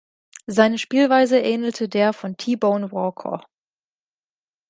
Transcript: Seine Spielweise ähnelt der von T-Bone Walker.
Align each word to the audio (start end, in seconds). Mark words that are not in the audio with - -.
Seine 0.47 0.79
Spielweise 0.79 1.37
ähnelt 1.39 1.93
der 1.93 2.11
von 2.11 2.35
T-Bone 2.35 2.91
Walker. 2.91 3.41